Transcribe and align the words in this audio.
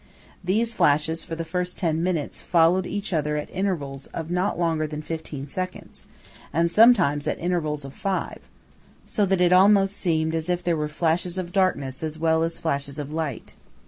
These 0.43 0.73
flashes, 0.73 1.23
for 1.23 1.35
the 1.35 1.45
first 1.45 1.77
ten 1.77 2.01
minutes, 2.01 2.41
followed 2.41 2.87
each 2.87 3.13
other 3.13 3.37
at 3.37 3.51
intervals 3.51 4.07
of 4.07 4.31
not 4.31 4.57
longer 4.57 4.87
than 4.87 5.03
fifteen 5.03 5.47
seconds, 5.47 6.05
and 6.51 6.71
sometimes 6.71 7.27
at 7.27 7.37
intervals 7.37 7.85
of 7.85 7.93
five; 7.93 8.39
so 9.05 9.27
that 9.27 9.41
it 9.41 9.53
almost 9.53 9.95
seemed 9.95 10.33
as 10.33 10.49
if 10.49 10.63
there 10.63 10.75
were 10.75 10.87
flashes 10.87 11.37
of 11.37 11.51
darkness 11.51 12.01
as 12.01 12.17
well 12.17 12.41
as 12.41 12.57
flashes 12.57 12.97
of 12.97 13.13
light. 13.13 13.53